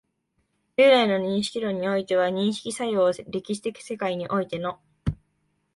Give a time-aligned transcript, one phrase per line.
[0.77, 4.79] 従来の認識論においては、認識作用を歴史的世界においての